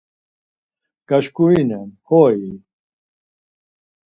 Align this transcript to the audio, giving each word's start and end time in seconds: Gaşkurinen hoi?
Gaşkurinen 1.09 1.89
hoi? 2.07 2.41